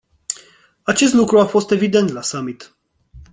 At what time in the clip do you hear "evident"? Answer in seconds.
1.71-2.09